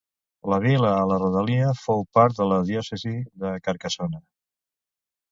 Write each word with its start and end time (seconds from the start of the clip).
La 0.51 0.57
vila 0.61 0.93
a 0.99 1.01
la 1.09 1.17
rodalia 1.23 1.67
fou 1.81 2.01
part 2.19 2.39
de 2.39 2.47
la 2.51 2.57
diòcesi 2.69 3.11
de 3.43 3.51
Carcassona. 3.67 4.23